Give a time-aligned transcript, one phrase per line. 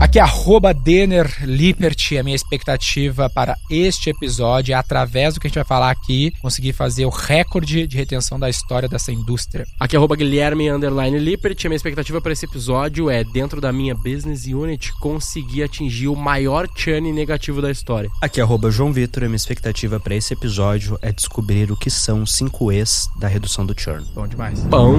[0.00, 5.48] Aqui é arroba Denner Lippert, a minha expectativa para este episódio é, através do que
[5.48, 9.66] a gente vai falar aqui, conseguir fazer o recorde de retenção da história dessa indústria.
[9.78, 13.72] Aqui é arroba Guilherme Underline Lippert, a minha expectativa para esse episódio é, dentro da
[13.72, 18.08] minha Business Unit, conseguir atingir o maior churn negativo da história.
[18.22, 21.90] Aqui é arroba João Vitor, a minha expectativa para esse episódio é descobrir o que
[21.90, 24.06] são 5 E's da redução do churn.
[24.14, 24.60] Bom demais.
[24.70, 24.96] Pão.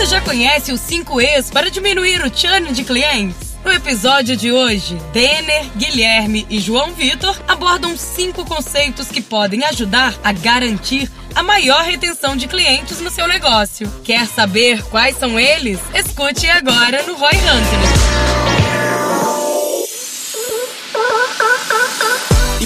[0.00, 3.54] Você já conhece os 5 E's para diminuir o churn de clientes?
[3.62, 10.18] No episódio de hoje, Denner, Guilherme e João Vitor abordam cinco conceitos que podem ajudar
[10.24, 13.92] a garantir a maior retenção de clientes no seu negócio.
[14.02, 15.78] Quer saber quais são eles?
[15.94, 18.69] Escute agora no Roy Hunter.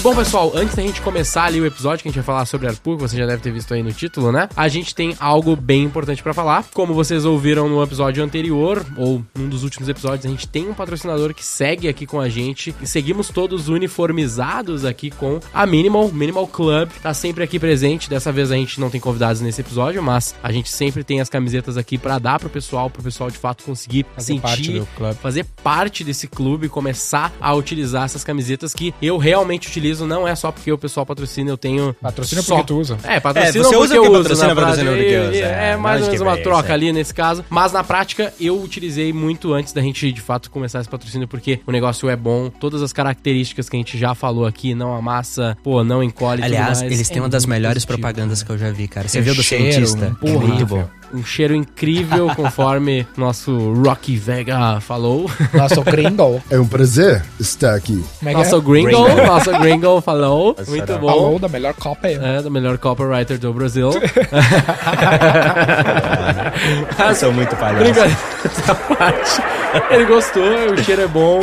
[0.05, 2.67] Bom, pessoal, antes da gente começar ali o episódio que a gente vai falar sobre
[2.67, 4.47] ARPU, que você já deve ter visto aí no título, né?
[4.55, 6.63] A gente tem algo bem importante para falar.
[6.75, 10.75] Como vocês ouviram no episódio anterior, ou num dos últimos episódios, a gente tem um
[10.75, 12.75] patrocinador que segue aqui com a gente.
[12.79, 16.91] E seguimos todos uniformizados aqui com a Minimal, Minimal Club.
[17.01, 18.07] Tá sempre aqui presente.
[18.07, 21.29] Dessa vez a gente não tem convidados nesse episódio, mas a gente sempre tem as
[21.29, 24.85] camisetas aqui para dar pro pessoal, pro pessoal de fato conseguir Fazer sentir, parte do
[24.95, 25.15] clube.
[25.15, 30.35] fazer parte desse clube, começar a utilizar essas camisetas que eu realmente utilizo, não é
[30.35, 31.93] só porque o pessoal patrocina, eu tenho.
[32.01, 32.97] Patrocina só- porque tu usa.
[33.03, 35.19] É, patrocina É, você porque usa eu uso, patrocina, na patrocina prática.
[35.21, 37.45] porque usa, é, É mais ou menos uma troca ali nesse caso.
[37.49, 41.59] Mas na prática, eu utilizei muito antes da gente de fato começar esse patrocínio, porque
[41.67, 45.57] o negócio é bom, todas as características que a gente já falou aqui, não amassa,
[45.63, 46.41] pô, não encolhe.
[46.41, 48.57] tudo Aliás, mais, eles é têm uma das muito melhores positivo, propagandas cara.
[48.57, 49.07] que eu já vi, cara.
[49.07, 50.17] Você Tem viu do cheiro, cientista?
[50.21, 50.83] um É muito porra.
[50.83, 50.89] bom.
[51.19, 55.29] Um cheiro incrível, conforme nosso Rocky Vega falou.
[55.53, 56.41] Nossa, o gringo.
[56.49, 58.03] É um prazer estar aqui.
[58.19, 58.61] Como é que Nosso é?
[58.61, 59.07] Gringo.
[59.25, 60.55] nosso gringo falou.
[60.67, 60.97] Muito Será?
[60.99, 61.07] bom.
[61.07, 62.15] Falou da melhor copa aí.
[62.21, 63.89] É, do melhor copywriter do Brasil.
[67.07, 67.99] Eu sou muito palhaço.
[68.45, 69.41] Essa parte.
[69.91, 70.43] Ele gostou,
[70.73, 71.41] o cheiro é bom.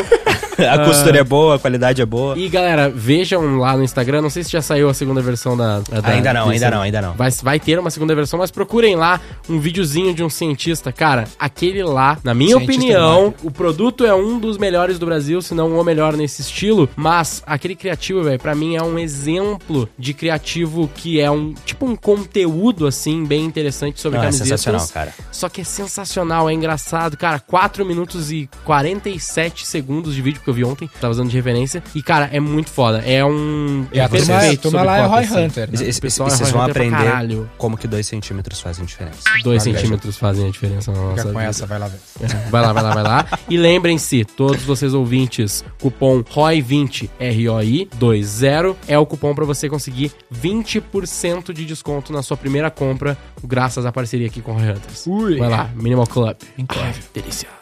[0.69, 2.37] A costura é boa, a qualidade é boa.
[2.39, 4.23] E galera, vejam lá no Instagram.
[4.23, 5.81] Não sei se já saiu a segunda versão da.
[5.81, 7.13] da- Ainda não, ainda não, ainda não.
[7.15, 10.93] Vai, vai ter uma segunda versão, mas procurem lá um videozinho de um cientista.
[10.93, 15.41] Cara, aquele lá, na minha Cientista opinião, o produto é um dos melhores do Brasil,
[15.43, 16.89] se não o melhor nesse estilo.
[16.97, 21.87] Mas aquele criativo, velho, pra mim é um exemplo de criativo que é um tipo
[21.87, 24.61] um conteúdo assim bem interessante sobre Não, é camisetas.
[24.61, 25.15] sensacional, cara.
[25.31, 27.17] Só que é sensacional, é engraçado.
[27.17, 31.37] Cara, 4 minutos e 47 segundos de vídeo que eu vi ontem, tava usando de
[31.37, 31.83] referência.
[31.95, 32.99] E, cara, é muito foda.
[32.99, 33.87] É um.
[33.93, 35.45] E a é turma, a perfeito turma lá é Roy assim.
[35.45, 35.71] Hunter.
[35.73, 35.89] né?
[35.89, 39.19] E- pessoal é Vocês vão aprender como que dois centímetros fazem diferença.
[39.43, 41.45] 2 Olha, centímetros fazem a diferença na nossa Fica com vida.
[41.45, 41.99] essa, vai lá ver.
[42.51, 43.27] Vai lá, vai lá, vai lá.
[43.49, 50.13] E lembrem-se, todos vocês ouvintes, cupom ROI20, R-O-I 20 é o cupom pra você conseguir
[50.35, 55.07] 20% de desconto na sua primeira compra, graças à parceria aqui com o Roy Hunters.
[55.07, 55.39] Ui.
[55.39, 56.37] Vai lá, Minimal Club.
[56.59, 56.87] Incrível.
[56.89, 57.62] Ai, delícia.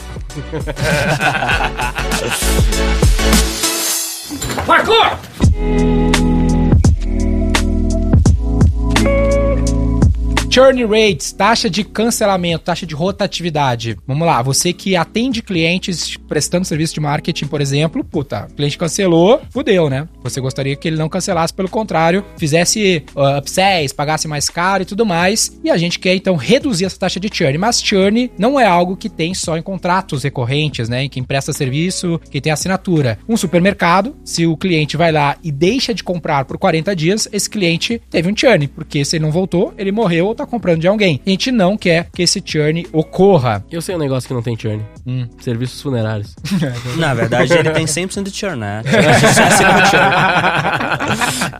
[4.66, 6.29] Marcou!
[10.53, 13.97] Churn rates, taxa de cancelamento, taxa de rotatividade.
[14.05, 18.77] Vamos lá, você que atende clientes prestando serviço de marketing, por exemplo, puta, o cliente
[18.77, 20.09] cancelou, fudeu, né?
[20.25, 24.87] Você gostaria que ele não cancelasse, pelo contrário, fizesse uh, upsells, pagasse mais caro e
[24.87, 25.56] tudo mais.
[25.62, 28.97] E a gente quer então reduzir essa taxa de churn, mas churn não é algo
[28.97, 31.05] que tem só em contratos recorrentes, né?
[31.05, 33.21] Em quem presta serviço, quem tem assinatura.
[33.28, 37.49] Um supermercado, se o cliente vai lá e deixa de comprar por 40 dias, esse
[37.49, 40.89] cliente teve um churn, porque se ele não voltou, ele morreu ou tá comprando de
[40.89, 41.21] alguém.
[41.27, 43.65] A gente não quer que esse churn ocorra.
[43.71, 44.84] Eu sei um negócio que não tem churn.
[45.06, 45.28] Hum.
[45.41, 46.34] Serviços funerários.
[46.97, 48.83] Na verdade, ele tem 100% de churn, né?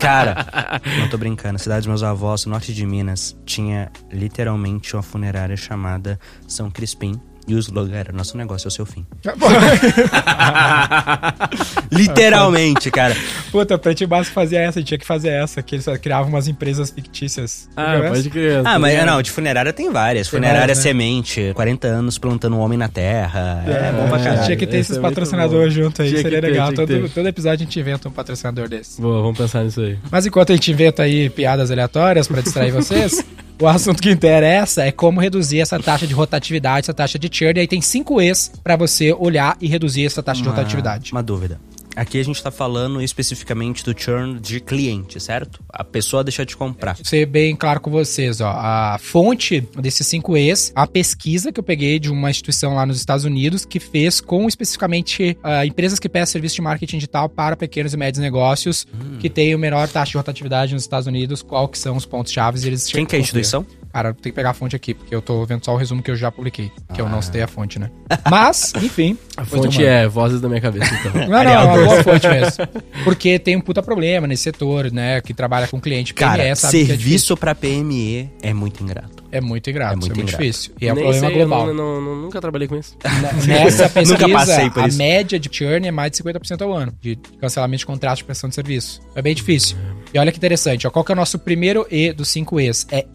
[0.01, 1.57] Cara, não tô brincando.
[1.57, 6.71] A cidade dos meus avós, no norte de Minas, tinha literalmente uma funerária chamada São
[6.71, 7.21] Crispim.
[7.51, 9.05] E o slogan era: Nosso negócio é o seu fim.
[11.91, 13.17] Literalmente, cara.
[13.51, 16.29] Puta, pra gente básico fazia essa, a gente tinha que fazer essa, que eles criavam
[16.29, 17.69] umas empresas fictícias.
[17.77, 18.63] Ah, Lembra pode crer.
[18.65, 20.29] Ah, mas não, de funerária tem várias.
[20.29, 20.85] Tem funerária várias, né?
[20.85, 23.65] Semente, 40 anos plantando um homem na terra.
[23.67, 24.45] É, bom pra É, caralho.
[24.45, 26.73] Tinha que ter Esse esses é patrocinadores junto aí, Tinha seria ter, legal.
[26.73, 29.03] Todo, todo episódio a gente inventa um patrocinador desse.
[29.03, 29.99] Boa, vamos pensar nisso aí.
[30.09, 33.25] Mas enquanto a gente inventa aí piadas aleatórias pra distrair vocês,
[33.61, 37.59] o assunto que interessa é como reduzir essa taxa de rotatividade, essa taxa de churn.
[37.59, 41.13] E aí tem cinco E's pra você olhar e reduzir essa taxa de Uma- rotatividade.
[41.13, 41.61] Uma dúvida.
[42.01, 45.63] Aqui a gente tá falando especificamente do churn de cliente, certo?
[45.69, 46.97] A pessoa deixa de comprar.
[46.97, 48.49] ser bem claro com vocês, ó.
[48.57, 52.97] A fonte desses 5 E's, a pesquisa que eu peguei de uma instituição lá nos
[52.97, 57.55] Estados Unidos que fez com especificamente ah, empresas que prestam serviço de marketing digital para
[57.55, 58.87] pequenos e médios negócios
[59.21, 62.33] que têm o menor taxa de rotatividade nos Estados Unidos, qual que são os pontos
[62.33, 63.67] chaves eles Quem que é a instituição?
[63.93, 66.11] Cara, tem que pegar a fonte aqui, porque eu tô vendo só o resumo que
[66.11, 67.91] eu já publiquei, que eu não citei a fonte, né?
[68.31, 69.19] Mas, enfim.
[69.37, 71.13] A fonte é vozes da minha cabeça, então.
[71.29, 72.67] Não, não, é uma boa fonte mesmo.
[73.05, 75.21] Porque tem um puta problema nesse setor, né?
[75.21, 79.21] Que trabalha com cliente PME, Cara, sabe que é serviço pra PME é muito ingrato.
[79.33, 80.43] É muito ingrato, É é muito muito, ingrato.
[80.43, 80.73] difícil.
[80.81, 81.69] E é um Nem problema sei, global.
[81.69, 82.97] Eu não, não- não- nunca trabalhei com isso.
[83.47, 84.99] Nessa pesquisa, Nunca passei por a isso.
[84.99, 88.49] média de churn é mais de 50% ao ano, de cancelamento de contrato de prestação
[88.49, 89.01] de serviço.
[89.15, 89.77] É bem difícil.
[90.13, 92.87] E olha que interessante, ó, qual que é o nosso primeiro E dos 5 E's?
[92.91, 93.07] É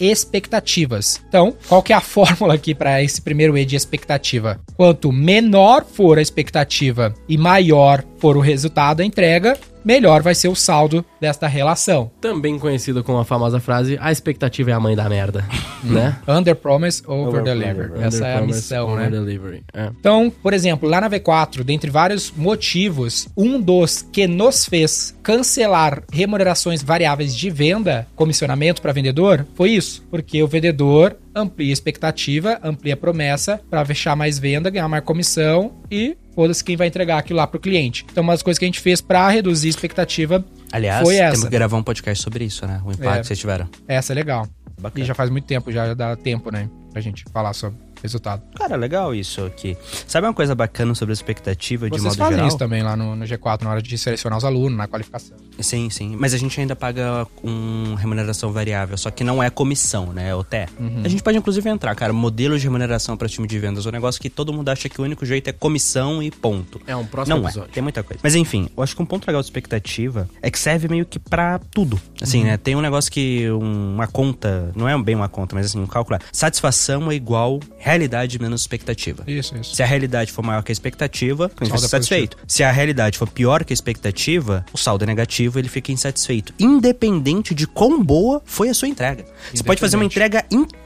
[0.66, 1.22] expectativas.
[1.30, 4.60] Então, qual que é a fórmula aqui para esse primeiro E de expectativa?
[4.76, 10.48] Quanto menor for a expectativa e maior for o resultado, a entrega, melhor vai ser
[10.48, 12.12] o saldo desta relação.
[12.20, 15.46] Também conhecida com a famosa frase, a expectativa é a mãe da merda,
[15.84, 16.18] né?
[16.28, 17.92] Under promise, over, deliver.
[18.02, 19.08] Essa é a missão, né?
[19.08, 19.64] over-delivery.
[19.74, 19.92] É.
[20.00, 26.04] Então, por exemplo, lá na V4, dentre vários motivos, um dos que nos fez cancelar
[26.12, 30.04] remunerações variáveis de venda, comissionamento para vendedor, foi isso.
[30.10, 35.04] Porque o vendedor amplia a expectativa, amplia a promessa para fechar mais venda, ganhar mais
[35.04, 38.06] comissão e foda-se quem vai entregar aquilo lá pro cliente.
[38.12, 41.34] Então, uma das coisas que a gente fez para reduzir a expectativa Aliás, foi temos
[41.34, 41.46] essa.
[41.46, 42.82] que gravar um podcast sobre isso, né?
[42.86, 43.22] O impacto É.
[43.22, 43.68] que vocês tiveram.
[43.88, 44.48] Essa é legal.
[44.80, 45.04] Bacana.
[45.04, 46.70] E já faz muito tempo, já dá tempo, né?
[46.92, 48.42] Pra gente falar sobre resultado.
[48.56, 49.78] Cara, legal isso aqui.
[50.08, 52.48] Sabe uma coisa bacana sobre a expectativa de Vocês modo fazem geral?
[52.48, 55.36] isso também lá no, no G4, na hora de selecionar os alunos, na qualificação.
[55.60, 56.16] Sim, sim.
[56.20, 60.30] Mas a gente ainda paga um remuneração variável, só que não é comissão, né?
[60.30, 60.66] É OTE.
[60.80, 61.02] Uhum.
[61.04, 62.12] A gente pode inclusive entrar, cara.
[62.14, 63.86] Modelo de remuneração para time de vendas.
[63.86, 66.82] É um negócio que todo mundo acha que o único jeito é comissão e ponto.
[66.88, 67.70] É um próximo não episódio.
[67.70, 68.20] é, tem muita coisa.
[68.24, 71.18] Mas enfim, eu acho que um ponto legal de expectativa é que serve meio que
[71.20, 72.00] pra tudo.
[72.22, 72.46] Assim, Uhum.
[72.46, 72.58] né?
[72.58, 75.88] Tem um negócio que um- uma conta, não é bem uma conta, mas assim, um
[75.88, 77.60] cálculo é satisfação é igual
[77.96, 79.24] realidade menos expectativa.
[79.28, 79.76] Isso, isso.
[79.76, 82.38] Se a realidade for maior que a expectativa, o cliente ser é satisfeito.
[82.48, 86.54] Se a realidade for pior que a expectativa, o saldo é negativo ele fica insatisfeito.
[86.60, 89.26] Independente de quão boa foi a sua entrega.
[89.54, 90.85] Você pode fazer uma entrega incrível.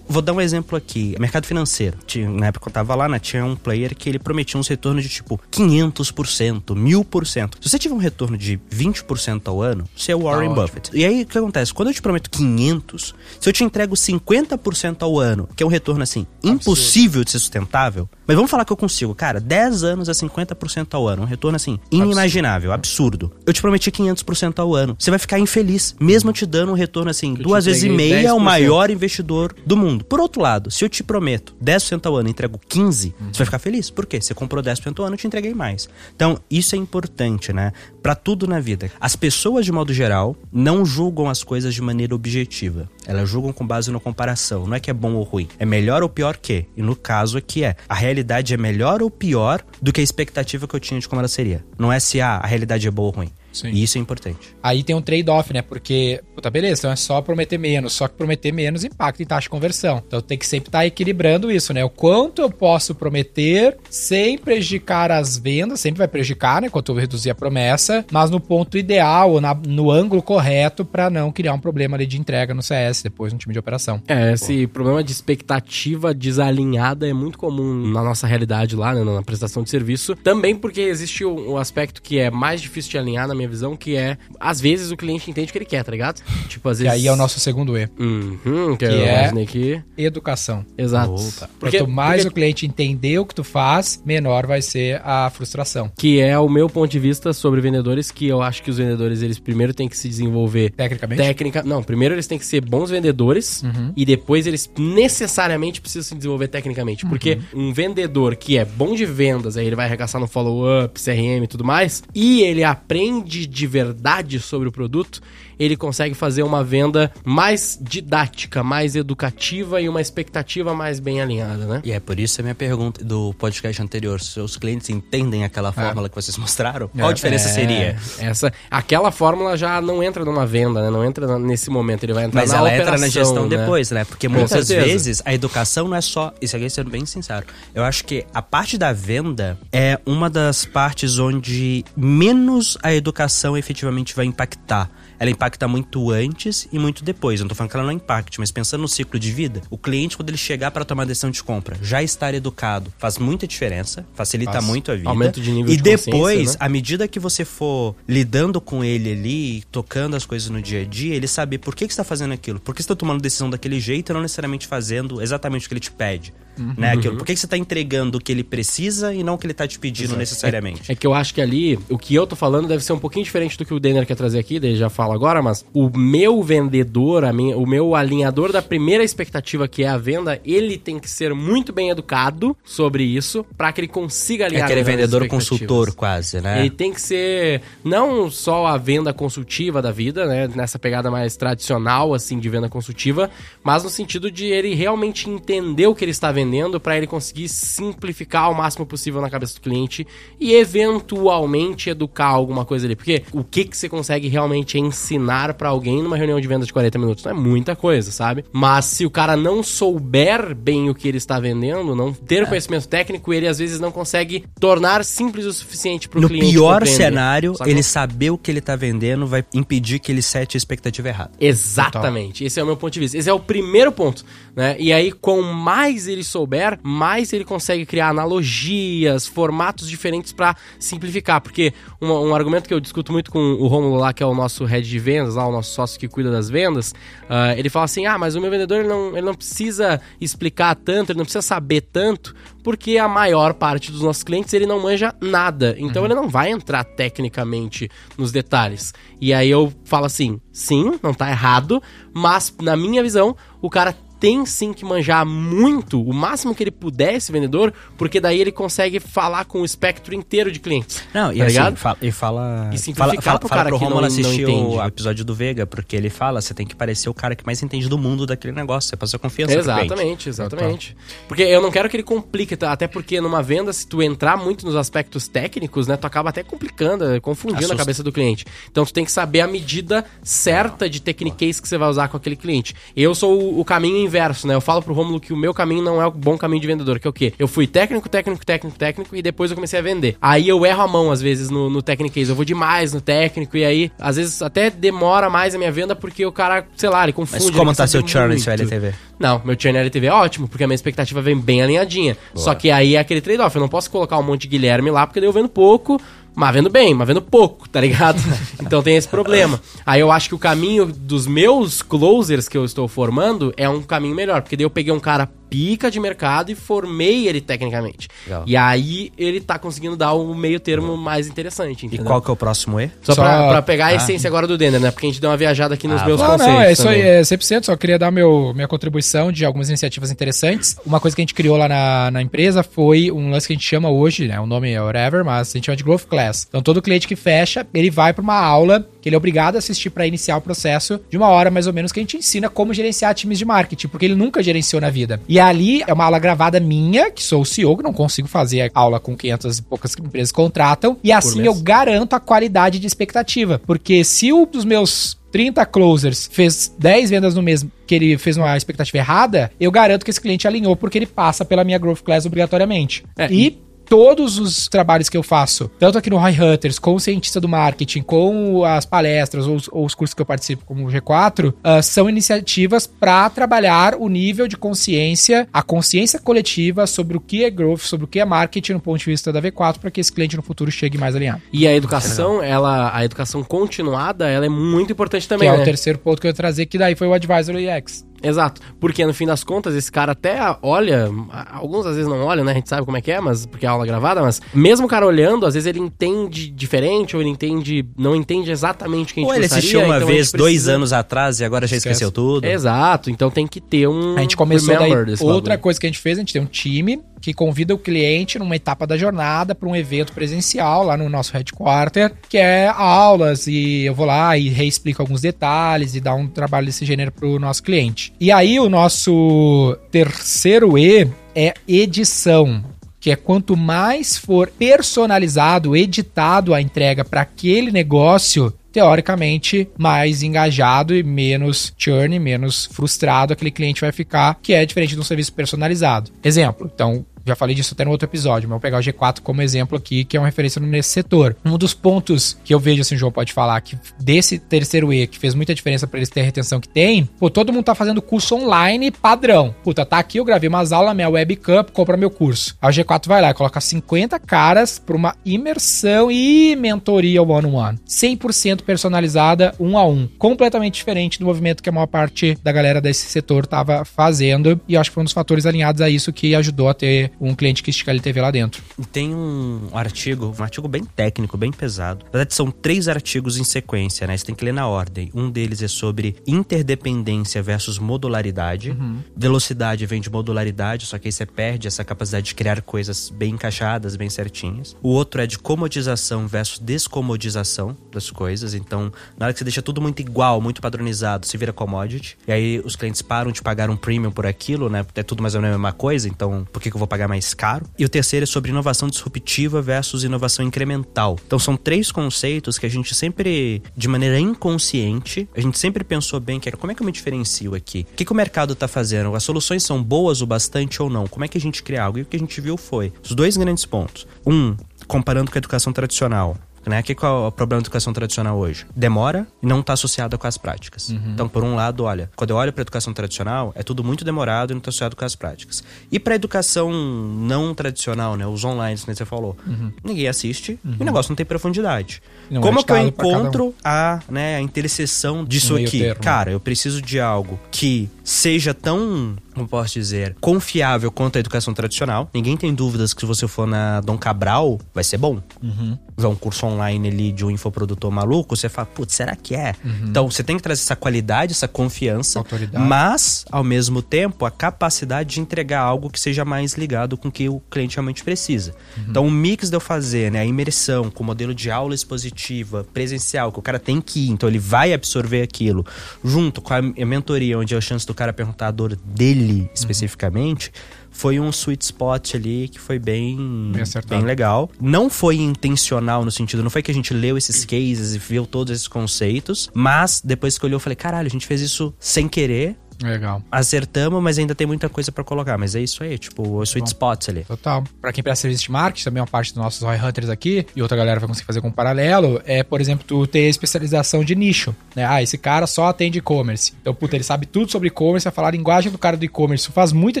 [0.08, 1.14] Vou dar um exemplo aqui.
[1.18, 1.96] Mercado financeiro.
[2.06, 4.66] Tinha, na época que eu tava lá, né, tinha um player que ele prometia uns
[4.66, 7.54] retornos de tipo 500%, 1000%.
[7.60, 10.62] Se você tiver um retorno de 20% ao ano, você é o Warren ótimo.
[10.62, 10.90] Buffett.
[10.92, 11.72] E aí, o que acontece?
[11.72, 15.68] Quando eu te prometo 500, se eu te entrego 50% ao ano, que é um
[15.68, 20.08] retorno assim, impossível de ser sustentável, mas vamos falar que eu consigo, cara, 10 anos
[20.08, 23.30] a 50% ao ano, um retorno assim, inimaginável, absurdo.
[23.46, 24.96] Eu te prometi 500% ao ano.
[24.98, 27.88] Você vai ficar infeliz, mesmo eu te dando um retorno assim, te duas vezes e
[27.88, 28.40] meia, é o 10%.
[28.40, 30.04] maior investidor do mundo.
[30.04, 33.44] Por outro lado, se eu te prometo 10% ao ano e entrego 15, você vai
[33.44, 33.90] ficar feliz.
[33.90, 34.20] Por quê?
[34.20, 35.88] Você comprou 10% ao ano, eu te entreguei mais.
[36.14, 37.72] Então, isso é importante, né?
[38.02, 38.90] Pra tudo na vida.
[39.00, 42.88] As pessoas, de modo geral, não julgam as coisas de maneira objetiva.
[43.06, 44.66] Elas julgam com base na comparação.
[44.66, 45.48] Não é que é bom ou ruim.
[45.58, 46.66] É melhor ou pior que.
[46.76, 47.76] E no caso aqui é.
[47.88, 51.20] A realidade é melhor ou pior do que a expectativa que eu tinha de como
[51.20, 51.64] ela seria.
[51.78, 53.30] Não é se ah, a realidade é boa ou ruim.
[53.54, 53.68] Sim.
[53.70, 54.54] E isso é importante.
[54.62, 55.62] Aí tem um trade-off, né?
[55.62, 57.92] Porque, puta, beleza, então é só prometer menos.
[57.94, 60.02] Só que prometer menos impacta em taxa de conversão.
[60.06, 61.82] Então tem que sempre estar equilibrando isso, né?
[61.84, 66.68] O quanto eu posso prometer sem prejudicar as vendas, sempre vai prejudicar, né?
[66.68, 71.08] Quanto eu reduzir a promessa, mas no ponto ideal, ou na- no ângulo correto, pra
[71.08, 74.02] não criar um problema ali de entrega no CS, depois no time de operação.
[74.08, 79.22] É, esse problema de expectativa desalinhada é muito comum na nossa realidade lá, né, na
[79.22, 80.16] prestação de serviço.
[80.16, 83.76] Também porque existe um, um aspecto que é mais difícil de alinhar, na minha visão,
[83.76, 86.22] que é, às vezes, o cliente entende o que ele quer, tá ligado?
[86.48, 86.98] Tipo, às E vezes...
[87.00, 87.88] aí é o nosso segundo E.
[87.98, 89.82] Uhum, que, Que é- aqui.
[89.96, 90.64] Educação.
[90.76, 91.14] Exato.
[91.14, 91.48] Opa.
[91.58, 95.30] Porque, Quanto mais porque- o cliente entender o que tu faz, menor vai ser a
[95.30, 95.90] frustração.
[95.96, 99.22] que é o meu ponto de vista sobre vendedores, que eu acho que os vendedores,
[99.22, 101.22] eles primeiro têm que se desenvolver Tecnicamente?
[101.22, 101.62] técnica.
[101.62, 103.62] Não, primeiro eles têm que ser bons vendedores
[103.96, 107.04] e depois eles necessariamente precisam se desenvolver tecnicamente.
[107.06, 111.44] Porque um vendedor que é bom de vendas, aí ele vai arregaçar no follow-up, CRM
[111.44, 115.20] e tudo mais, e ele aprende de verdade sobre o produto,
[115.58, 121.64] ele consegue fazer uma venda mais didática, mais educativa e uma expectativa mais bem alinhada,
[121.66, 121.80] né?
[121.84, 124.20] E é por isso a minha pergunta do podcast anterior.
[124.20, 127.96] Se os clientes entendem aquela fórmula que vocês mostraram, qual a diferença É, seria?
[128.18, 130.90] Essa, aquela fórmula já não entra numa venda, né?
[130.90, 133.56] Não entra nesse momento, ele vai entrar Mas na ela operação, entra na gestão né?
[133.56, 134.04] depois, né?
[134.04, 134.86] Porque Com muitas certeza.
[134.86, 136.32] vezes a educação não é só.
[136.40, 137.46] Isso aqui sendo bem sincero.
[137.74, 143.56] Eu acho que a parte da venda é uma das partes onde menos a educação
[143.56, 144.90] efetivamente vai impactar?
[145.18, 147.40] Ela impacta muito antes e muito depois.
[147.40, 149.78] Eu não tô falando que ela não impacte, mas pensando no ciclo de vida, o
[149.78, 153.46] cliente, quando ele chegar para tomar a decisão de compra, já estar educado faz muita
[153.46, 154.64] diferença, facilita Faz.
[154.64, 155.08] muito a vida.
[155.08, 156.56] Aumento de nível e de depois, né?
[156.60, 160.84] à medida que você for lidando com ele ali, tocando as coisas no dia a
[160.84, 163.20] dia, ele saber por que, que você está fazendo aquilo, por que você está tomando
[163.20, 166.32] decisão daquele jeito e não necessariamente fazendo exatamente o que ele te pede.
[166.58, 166.74] Uhum.
[166.76, 166.92] Né?
[166.92, 169.46] Aquilo, por que, que você está entregando o que ele precisa e não o que
[169.46, 170.90] ele está te pedindo necessariamente?
[170.90, 173.24] É que eu acho que ali, o que eu tô falando deve ser um pouquinho
[173.24, 176.42] diferente do que o Denner quer trazer aqui, daí já fala agora, mas o meu
[176.42, 180.98] vendedor, a minha, o meu alinhador da primeira expectativa que é a venda, ele tem
[180.98, 184.90] que ser muito bem educado sobre isso para que ele consiga É alinhar aquele com
[184.90, 186.60] as vendedor consultor, quase, né?
[186.60, 191.36] Ele tem que ser não só a venda consultiva da vida, né, nessa pegada mais
[191.36, 193.30] tradicional assim de venda consultiva,
[193.62, 196.43] mas no sentido de ele realmente entender o que ele está vendendo
[196.80, 200.06] para ele conseguir simplificar ao máximo possível na cabeça do cliente
[200.38, 205.68] e eventualmente educar alguma coisa ali, porque o que que você consegue realmente ensinar para
[205.68, 208.44] alguém numa reunião de venda de 40 minutos não é muita coisa, sabe?
[208.52, 212.46] Mas se o cara não souber bem o que ele está vendendo, não ter É.
[212.46, 216.50] conhecimento técnico, ele às vezes não consegue tornar simples o suficiente para o No cliente
[216.52, 216.96] pior compreender.
[216.96, 217.72] cenário, Sacou?
[217.72, 221.30] ele saber o que ele tá vendendo vai impedir que ele sete a expectativa errada.
[221.40, 222.44] Exatamente.
[222.44, 223.16] Esse é o meu ponto de vista.
[223.18, 224.24] Esse é o primeiro ponto,
[224.56, 224.76] né?
[224.78, 231.40] E aí, com mais ele souber, mais ele consegue criar analogias, formatos diferentes pra simplificar.
[231.40, 234.34] Porque um, um argumento que eu discuto muito com o Romulo lá, que é o
[234.34, 236.94] nosso head de vendas, lá o nosso sócio que cuida das vendas,
[237.28, 240.76] ah, ele fala assim: ah, mas o meu vendedor ele não, ele não precisa explicar
[240.76, 244.80] tanto, ele não precisa saber tanto, porque a maior parte dos nossos clientes ele não
[244.80, 245.74] manja nada.
[245.78, 248.94] Então ele não vai entrar tecnicamente nos detalhes.
[249.20, 251.82] E aí eu falo assim: sim, não tá errado,
[252.12, 256.70] mas na minha visão, o cara tem sim que manjar muito, o máximo que ele
[256.70, 261.02] puder esse vendedor, porque daí ele consegue falar com o espectro inteiro de clientes.
[261.12, 261.76] Não, e tá assim, ligado?
[261.76, 262.70] fala, e fala.
[262.72, 264.76] E simplificar fala, fala, pro fala cara pro que Romulo não- assistir entende.
[264.76, 267.62] o episódio do Vega, porque ele fala: você tem que parecer o cara que mais
[267.62, 268.88] entende do mundo daquele negócio.
[268.88, 269.54] Você passa confiança.
[269.58, 270.96] Exatamente, exatamente.
[271.28, 272.72] Porque eu não quero que ele complique, tá?
[272.72, 276.42] até porque numa venda, se tu entrar muito nos aspectos técnicos, né, tu acaba até
[276.42, 277.74] complicando, eh, confundindo Assusta.
[277.74, 278.46] a cabeça do cliente.
[278.70, 282.16] Então tu tem que saber a medida certa de techniques que você vai usar com
[282.16, 282.74] aquele cliente.
[282.96, 284.13] Eu sou o, o caminho inverso,
[284.46, 284.54] né?
[284.54, 286.98] Eu falo pro Romulo que o meu caminho não é o bom caminho de vendedor,
[286.98, 287.32] que é o quê?
[287.38, 290.16] Eu fui técnico, técnico, técnico, técnico e depois eu comecei a vender.
[290.20, 293.56] Aí eu erro a mão às vezes no, no techniques, eu vou demais no técnico
[293.56, 297.04] e aí às vezes até demora mais a minha venda porque o cara, sei lá,
[297.04, 297.44] ele confunde.
[297.44, 298.48] Mas como tá seu churn muito.
[298.48, 298.94] LTV?
[299.18, 302.16] Não, meu churn LTV é ótimo, porque a minha expectativa vem bem alinhadinha.
[302.34, 303.54] Só que aí é aquele trade-off.
[303.56, 306.00] Eu não posso colocar um monte de Guilherme lá, porque daí eu vendo pouco,
[306.34, 308.20] mas vendo bem, mas vendo pouco, tá ligado?
[308.60, 309.60] então tem esse problema.
[309.86, 313.80] Aí eu acho que o caminho dos meus closers que eu estou formando é um
[313.82, 318.08] caminho melhor, porque daí eu peguei um cara pica de mercado e formei ele tecnicamente.
[318.26, 318.42] Legal.
[318.46, 322.04] E aí ele tá conseguindo dar o meio termo mais interessante, E entendeu?
[322.06, 322.90] qual que é o próximo E?
[323.02, 323.94] Só, Só- Pra, pra pegar a Ah.
[323.94, 324.90] essência agora do Denner, né?
[324.90, 326.54] Porque a gente deu uma viajada aqui nos Ah, meus Não, conceitos.
[326.54, 327.66] não, é isso aí, é 100%.
[327.66, 330.76] Só queria dar meu, minha contribuição de algumas iniciativas interessantes.
[330.84, 333.56] Uma coisa que a gente criou lá na, na empresa foi um lance que a
[333.56, 334.40] gente chama hoje, né?
[334.40, 336.46] O nome é whatever, mas a gente chama de Growth Class.
[336.48, 339.58] Então, todo cliente que fecha, ele vai para uma aula que ele é obrigado a
[339.58, 342.48] assistir para iniciar o processo de uma hora mais ou menos que a gente ensina
[342.48, 345.20] como gerenciar times de marketing, porque ele nunca gerenciou na vida.
[345.28, 348.70] E ali é uma aula gravada minha, que sou o CEO, que não consigo fazer
[348.74, 353.60] aula com 500 e poucas empresas contratam, e assim eu garanto a qualidade de expectativa,
[353.66, 358.38] porque se um dos meus 30 closers fez 10 vendas no mês que ele fez
[358.38, 362.00] uma expectativa errada, eu garanto que esse cliente alinhou porque ele passa pela minha Growth
[362.00, 363.04] Class obrigatoriamente.
[363.18, 363.60] É, e
[363.94, 367.48] todos os trabalhos que eu faço, tanto aqui no Roy Hunters, com o cientista do
[367.48, 371.54] marketing, com as palestras ou os, ou os cursos que eu participo, como o G4,
[371.62, 377.44] ah, são iniciativas para trabalhar o nível de consciência, a consciência coletiva sobre o que
[377.44, 380.00] é growth, sobre o que é marketing no ponto de vista da V4, para que
[380.00, 381.40] esse cliente no futuro chegue mais alinhado.
[381.52, 385.62] E a educação, ela, a educação continuada, ela é muito importante também, que é né?
[385.62, 388.04] o terceiro ponto que eu ia trazer, que daí foi o Advisor UX.
[388.24, 388.60] Exato.
[388.80, 391.08] Porque no fim das contas, esse cara até olha,
[391.52, 392.52] alguns às vezes não olham, né?
[392.52, 394.88] A gente sabe como é que é, mas porque é aula gravada, mas mesmo o
[394.88, 399.20] cara olhando, às vezes ele entende diferente, ou ele entende, não entende exatamente o que
[399.20, 401.44] a gente Ou ele gostaria, assistiu uma então vez, gente dois precisa- anos atrás e
[401.44, 401.94] agora já Esquece.
[401.94, 402.44] esqueceu tudo?
[402.46, 405.16] Exato, então tem que ter um A gente começou daí, outra
[405.50, 405.58] bagulho.
[405.58, 408.54] coisa que a gente fez, a gente tem um time que convida o cliente numa
[408.54, 413.86] etapa da jornada para um evento presencial lá no nosso headquarter, que é aulas e
[413.86, 417.62] eu vou lá e reexplico alguns detalhes e dar um trabalho desse gênero pro nosso
[417.62, 418.12] cliente.
[418.20, 422.62] E aí o nosso terceiro E é edição.
[423.00, 430.94] Que é quanto mais for personalizado, editado a entrega para aquele negócio, teoricamente, mais engajado
[430.94, 435.32] e menos churn, menos frustrado aquele cliente vai ficar, que é diferente de um serviço
[435.32, 436.10] personalizado.
[436.22, 439.40] Exemplo, então, Já falei disso até no outro episódio, mas vou pegar o G4 como
[439.40, 441.36] exemplo aqui, que é uma referência nesse setor.
[441.44, 445.06] Um dos pontos que eu vejo, assim, o João pode falar, que desse terceiro E,
[445.06, 447.74] que fez muita diferença para eles terem a retenção que tem, pô, todo mundo tá
[447.74, 449.54] fazendo curso online padrão.
[449.64, 452.56] Puta, tá aqui, eu gravei umas aulas, minha webcam, compra meu curso.
[452.60, 457.78] Aí o G4 vai lá e coloca 50 caras pra uma imersão e mentoria one-on-one.
[457.88, 460.06] 100% personalizada, um a um.
[460.18, 464.60] Completamente diferente do movimento que a maior parte da galera desse setor tava fazendo.
[464.68, 467.34] E acho que foi um dos fatores alinhados a isso que ajudou a ter um
[467.34, 468.62] cliente que estica LTV lá dentro.
[468.92, 472.04] Tem um artigo, um artigo bem técnico, bem pesado.
[472.06, 474.16] Na verdade, são três artigos em sequência, né?
[474.16, 475.10] Você tem que ler na ordem.
[475.14, 478.76] Um deles é sobre interdependência versus modularidade.
[479.16, 483.34] Velocidade vem de modularidade, só que aí você perde essa capacidade de criar coisas bem
[483.34, 484.76] encaixadas, bem certinhas.
[484.82, 488.54] O outro é de comodização versus descomodização das coisas.
[488.54, 492.16] Então, na hora que você deixa tudo muito igual, muito padronizado, se vira commodity.
[492.26, 494.84] E aí os clientes param de pagar um premium por aquilo, né?
[494.94, 497.03] É tudo mais ou menos a mesma coisa, então por que, que eu vou pagar
[497.08, 497.66] mais caro?
[497.78, 501.18] E o terceiro é sobre inovação disruptiva versus inovação incremental.
[501.26, 506.20] Então são três conceitos que a gente sempre, de maneira inconsciente, a gente sempre pensou
[506.20, 507.86] bem que como é que eu me diferencio aqui?
[507.92, 509.14] O que, que o mercado tá fazendo?
[509.14, 511.06] As soluções são boas o bastante ou não?
[511.06, 511.98] Como é que a gente cria algo?
[511.98, 514.06] E o que a gente viu foi os dois grandes pontos.
[514.26, 514.56] Um,
[514.86, 516.36] comparando com a educação tradicional.
[516.66, 516.82] Né?
[516.82, 518.66] Que qual é o problema da educação tradicional hoje?
[518.74, 520.90] Demora e não está associado com as práticas.
[520.90, 524.04] Então, por um lado, olha, quando eu olho para a educação tradicional, é tudo muito
[524.04, 525.62] demorado e não está associado com as práticas.
[525.90, 528.26] E para a educação não tradicional, né?
[528.26, 529.36] Os online, que você falou,
[529.82, 532.02] ninguém assiste e o negócio não tem profundidade.
[532.30, 532.88] Não é Como é que eu cada um.
[532.88, 535.80] encontro a, né, a interseção disso aqui?
[535.80, 536.02] termo.
[536.02, 541.52] Cara, eu preciso de algo que seja tão, como posso dizer, confiável quanto a educação
[541.52, 542.08] tradicional.
[542.14, 545.20] Ninguém tem dúvidas que se você for na Dom Cabral, vai ser bom.
[545.42, 545.76] Uhum.
[545.98, 549.54] Um curso online ali de um infoprodutor maluco, você fala, putz, será que é?
[549.84, 552.64] Então, você tem que trazer essa qualidade, essa confiança, Autoridade.
[552.64, 557.12] mas, ao mesmo tempo, a capacidade de entregar algo que seja mais ligado com o
[557.12, 558.54] que o cliente realmente precisa.
[558.88, 562.64] Então, o mix de eu fazer, né, a imersão com o modelo de aula expositiva,
[562.72, 565.64] presencial, que o cara tem que ir, então ele vai absorver aquilo,
[566.04, 569.23] junto com a mentoria, onde é a chance do cara perguntar a dor dele
[569.54, 570.52] especificamente,
[570.90, 573.96] foi um sweet spot ali que foi bem, Bem acertado.
[573.96, 574.48] bem legal.
[574.60, 578.24] Não foi intencional no sentido, não foi que a gente leu esses cases e viu
[578.26, 582.08] todos esses conceitos, mas depois que olhou, eu falei, caralho, a gente fez isso sem
[582.08, 582.56] querer.
[582.82, 583.22] Legal.
[583.30, 585.38] Acertamos, mas ainda tem muita coisa pra colocar.
[585.38, 587.24] Mas é isso aí, tipo, os sweet spots ali.
[587.24, 587.64] Total.
[587.80, 590.46] Pra quem presta serviço de marketing, também é uma parte dos nossos Roy Hunters aqui,
[590.54, 594.14] e outra galera vai conseguir fazer com paralelo, é, por exemplo, tu ter especialização de
[594.14, 594.84] nicho, né?
[594.86, 596.52] Ah, esse cara só atende e-commerce.
[596.60, 599.44] Então, puta, ele sabe tudo sobre e-commerce, vai falar a linguagem do cara do e-commerce.
[599.44, 600.00] Isso faz muita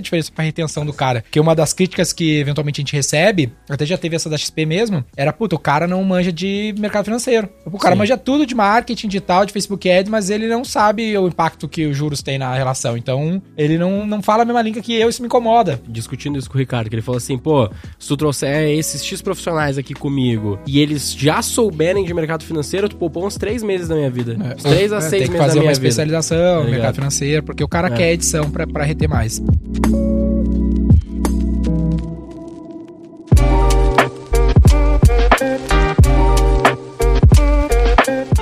[0.00, 1.22] diferença pra retenção do cara.
[1.22, 4.66] Porque uma das críticas que eventualmente a gente recebe, até já teve essa da XP
[4.66, 7.48] mesmo, era, puta, o cara não manja de mercado financeiro.
[7.64, 11.28] O cara manja tudo de marketing digital, de Facebook Ads, mas ele não sabe o
[11.28, 12.96] impacto que os juros têm na relação.
[12.96, 15.80] Então, ele não, não fala a mesma língua que eu, isso me incomoda.
[15.88, 19.22] discutindo isso com o Ricardo, que ele falou assim, pô, se tu trouxer esses X
[19.22, 23.88] profissionais aqui comigo e eles já souberem de mercado financeiro, tu poupou uns três meses
[23.88, 24.36] da minha vida.
[24.56, 25.88] Uns três a É, seis tem que meses fazer da minha uma vida.
[25.88, 27.90] especialização Tá mercado financeiro, porque o cara É.
[27.90, 29.42] quer edição pra reter mais.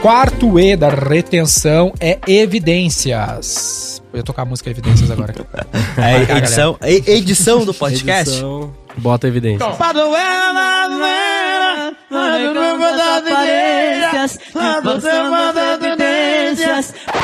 [0.01, 3.92] Quarto E da retenção é evidências.
[4.13, 5.35] Eu ia tocar a música Evidências agora.
[5.97, 8.31] É, edição, e- edição do podcast.
[8.31, 9.67] Edição, bota evidência.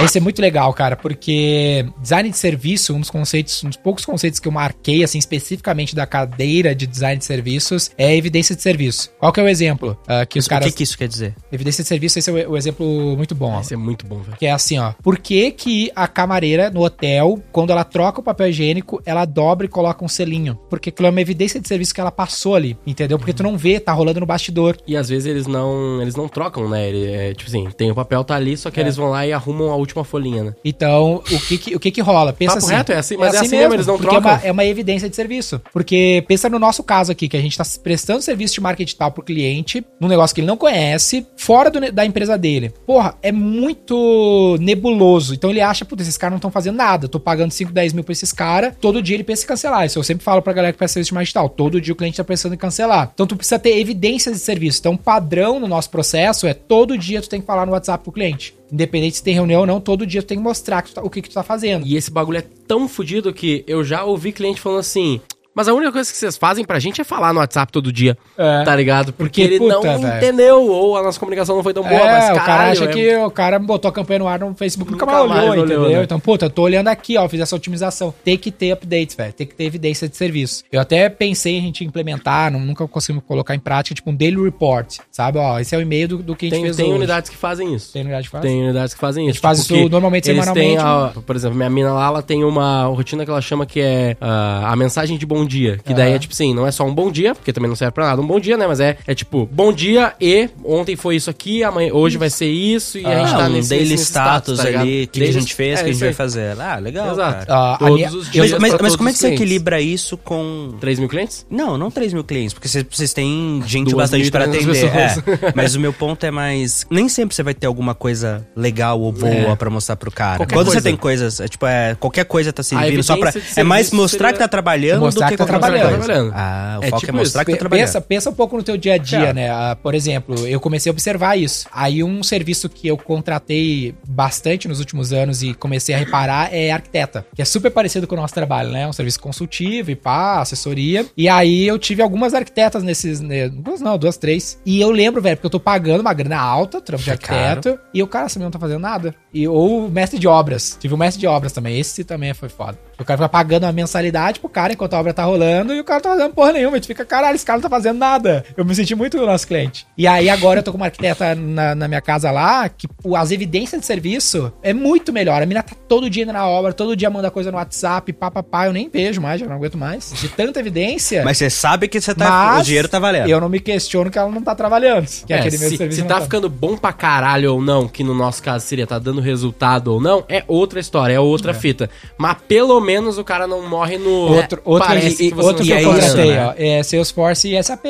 [0.01, 4.05] Esse é muito legal, cara, porque design de serviço, um dos conceitos, um dos poucos
[4.05, 8.63] conceitos que eu marquei, assim, especificamente da cadeira de design de serviços, é evidência de
[8.63, 9.11] serviço.
[9.19, 9.99] Qual que é o exemplo?
[10.07, 10.71] Ah, que os O caras...
[10.71, 11.35] que, que isso quer dizer?
[11.51, 13.51] Evidência de serviço, esse é o, o exemplo muito bom.
[13.55, 13.61] ó.
[13.61, 14.37] Esse é muito bom, velho.
[14.39, 14.93] Que é assim, ó.
[15.03, 19.67] Por que, que a camareira no hotel, quando ela troca o papel higiênico, ela dobra
[19.67, 20.55] e coloca um selinho?
[20.71, 23.19] Porque aquilo é uma evidência de serviço que ela passou ali, entendeu?
[23.19, 24.77] Porque tu não vê, tá rolando no bastidor.
[24.87, 26.89] E às vezes eles não, eles não trocam, né?
[26.89, 28.85] Ele, é, tipo assim, tem o papel tá ali, só que É.
[28.85, 30.55] eles vão lá e arrumam a última folhinha, né?
[30.65, 32.33] Então, o que que, o que, que rola?
[32.33, 32.75] Pensa Papo assim.
[32.75, 34.19] reto, é assim, mas é assim mesmo, eles não trocam.
[34.19, 35.61] É uma, é uma evidência de serviço.
[35.73, 39.11] Porque pensa no nosso caso aqui, que a gente tá prestando serviço de marketing digital
[39.11, 42.73] pro cliente, num negócio que ele não conhece, fora do da empresa dele.
[42.87, 45.35] Porra, é muito nebuloso.
[45.35, 47.07] Então ele acha, putz, esses caras não estão fazendo nada.
[47.07, 48.75] Eu tô pagando 5, 10 mil pra esses caras.
[48.81, 49.87] Todo dia ele pensa em cancelar.
[49.87, 51.49] Isso eu sempre falo pra galera que presta serviço de marketing digital.
[51.49, 53.11] Todo dia o cliente tá pensando em cancelar.
[53.15, 54.81] Então tu precisa ter evidências de serviço.
[54.81, 58.13] Então, padrão no nosso processo é todo dia tu tem que falar no WhatsApp pro
[58.13, 58.58] cliente.
[58.71, 61.03] Independente se tem reunião ou não, todo dia tu tem que mostrar que tu tá-
[61.03, 61.87] o que, que tu tá fazendo.
[61.87, 65.21] E esse bagulho é tão fodido que eu já ouvi cliente falando assim.
[65.59, 68.17] Mas a única coisa que vocês fazem pra gente é falar no WhatsApp todo dia,
[68.39, 68.63] É.
[68.63, 69.13] tá ligado?
[69.13, 70.17] Porque, Porque, ele não puta, velho.
[70.17, 72.85] entendeu, ou a nossa comunicação não foi tão boa, é, mas o cara caralho, acha
[72.85, 75.43] é- que o cara botou a campanha no ar no Facebook nunca, Nunca mais mais
[75.51, 75.99] olhou, olhou, entendeu?
[75.99, 76.05] né?
[76.05, 78.15] Então, puta, eu tô olhando aqui, ó, fiz essa otimização.
[78.25, 79.33] Tem que ter updates, velho.
[79.33, 80.63] Tem que ter evidência de serviço.
[80.71, 84.15] Eu até pensei em a gente implementar, não, nunca conseguimos colocar em prática, tipo um
[84.15, 85.39] daily report, sabe?
[85.39, 86.95] Ó, esse é o e-mail do, do que a gente Tem, fez tem hoje.
[86.95, 87.93] unidades que fazem isso.
[87.93, 88.43] Tem unidade que faz?
[88.43, 89.41] Tem unidades que fazem isso.
[89.41, 92.45] faz isso que normalmente eles têm semanalmente, a- por exemplo, minha mina lá, ela tem
[92.45, 95.79] uma rotina que ela chama que é ah, a mensagem de bom dia.
[95.85, 97.93] Que daí é tipo assim, não é só um bom dia, porque também não serve
[97.93, 98.67] pra nada um bom dia, né?
[98.67, 102.47] Mas é, é tipo, bom dia e ontem foi isso aqui, amanhã, hoje vai ser
[102.51, 104.83] isso, e a gente Ah, tá um nesse, daily nesse status tá ligado?
[104.83, 106.61] ali, o que, a gente fez, o é, que a gente vai fazer.
[106.61, 107.47] Ah, legal, Exato.
[107.47, 107.75] cara.
[107.75, 110.75] Ah, Todos os Mas, dias mas- mas todos como é que você equilibra isso com
[110.81, 111.47] 3 mil clientes?
[111.51, 114.85] Não, não 3 mil clientes, porque vocês, têm gente 2.300 bastante pra atender.
[114.87, 115.09] é.
[115.55, 116.87] Mas o meu ponto é mais.
[116.91, 119.57] Nem sempre você vai ter alguma coisa legal ou boa É.
[119.57, 120.37] pra mostrar pro cara.
[120.39, 120.81] Qualquer Quando coisa.
[120.81, 123.33] você tem coisas, é, tipo, é, qualquer coisa tá servindo só pra.
[123.57, 126.33] É mais mostrar que tá trabalhando Mostrar do que tá qualquer outra trabalhando.
[126.35, 127.47] Ah, o É foco tipo é mostrar isso.
[127.47, 127.87] que tá trabalhando.
[127.87, 129.51] Pensa, pensa um pouco no teu dia a dia, né?
[129.51, 131.67] Ah, por exemplo, eu comecei a observar isso.
[131.73, 136.71] Aí um serviço que eu contratei bastante nos últimos anos e comecei a reparar é
[136.71, 138.87] arquiteta, que é super parecido com o nosso trabalho, né?
[138.87, 141.07] Um serviço consultivo e pá, assessoria.
[141.17, 143.49] E aí eu tive algumas arquitetas nesses, né?
[143.49, 144.59] duas não, duas, três.
[144.65, 147.79] E eu lembro, velho, porque eu tô pagando uma grana alta, trampo de É arquiteto,
[147.93, 149.15] e o cara assim não tá fazendo nada.
[149.33, 150.77] E, ou o mestre de obras.
[150.81, 152.79] Tive o mestre de obras também, esse também foi foda.
[152.99, 155.85] O cara fica pagando uma mensalidade pro cara enquanto a obra tá rolando e o
[155.85, 156.77] cara tá fazendo porra nenhuma.
[156.79, 158.45] E tu fica, caralho, esse cara não tá fazendo nada.
[158.57, 159.87] Eu me senti muito o nosso cliente.
[159.97, 163.15] E aí agora eu tô com uma arquiteta na, na minha casa lá, que pô,
[163.15, 165.41] as evidências de serviço é muito melhor.
[165.43, 168.67] A mina tá todo dia indo na obra, todo dia manda coisa no WhatsApp, papapá.
[168.67, 170.13] Eu nem vejo mais, já não aguento mais.
[170.21, 171.23] De tanta evidência.
[171.25, 172.55] Mas você sabe que você tá.
[172.55, 173.29] mas o dinheiro tá valendo.
[173.29, 175.07] Eu não me questiono que ela não tá trabalhando.
[175.25, 177.87] Que É, aquele mesmo se, serviço se não tá ficando bom pra caralho ou não,
[177.87, 181.53] que no nosso caso seria tá dando resultado ou não, é outra história, é outra
[181.55, 181.89] fita.
[182.17, 184.11] Mas pelo menos o cara não morre no.
[184.11, 186.47] Outro, outro, Parece e- que você outro não que eu é contratei, né?
[186.47, 187.85] ó, é Salesforce e SAP.